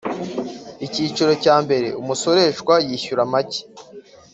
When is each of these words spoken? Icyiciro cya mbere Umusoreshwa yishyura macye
Icyiciro 0.85 1.31
cya 1.43 1.55
mbere 1.63 1.87
Umusoreshwa 2.01 2.73
yishyura 2.87 3.23
macye 3.33 3.61